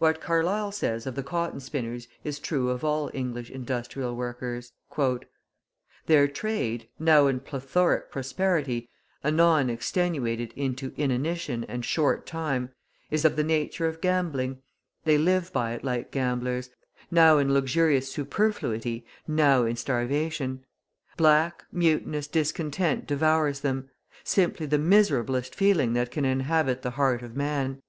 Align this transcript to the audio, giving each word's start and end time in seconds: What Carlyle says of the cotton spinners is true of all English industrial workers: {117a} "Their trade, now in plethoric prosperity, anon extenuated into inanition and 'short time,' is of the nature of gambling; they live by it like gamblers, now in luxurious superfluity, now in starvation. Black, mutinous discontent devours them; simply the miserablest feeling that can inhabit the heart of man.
What 0.00 0.20
Carlyle 0.20 0.72
says 0.72 1.06
of 1.06 1.14
the 1.14 1.22
cotton 1.22 1.60
spinners 1.60 2.08
is 2.24 2.40
true 2.40 2.68
of 2.70 2.82
all 2.82 3.12
English 3.14 3.48
industrial 3.48 4.16
workers: 4.16 4.72
{117a} 4.92 5.22
"Their 6.06 6.26
trade, 6.26 6.88
now 6.98 7.28
in 7.28 7.38
plethoric 7.38 8.10
prosperity, 8.10 8.90
anon 9.22 9.70
extenuated 9.70 10.52
into 10.56 10.92
inanition 10.96 11.62
and 11.68 11.84
'short 11.84 12.26
time,' 12.26 12.70
is 13.12 13.24
of 13.24 13.36
the 13.36 13.44
nature 13.44 13.86
of 13.86 14.00
gambling; 14.00 14.60
they 15.04 15.16
live 15.16 15.52
by 15.52 15.74
it 15.74 15.84
like 15.84 16.10
gamblers, 16.10 16.70
now 17.12 17.38
in 17.38 17.54
luxurious 17.54 18.10
superfluity, 18.10 19.06
now 19.28 19.64
in 19.64 19.76
starvation. 19.76 20.64
Black, 21.16 21.62
mutinous 21.70 22.26
discontent 22.26 23.06
devours 23.06 23.60
them; 23.60 23.88
simply 24.24 24.66
the 24.66 24.76
miserablest 24.76 25.54
feeling 25.54 25.92
that 25.92 26.10
can 26.10 26.24
inhabit 26.24 26.82
the 26.82 26.90
heart 26.98 27.22
of 27.22 27.36
man. 27.36 27.80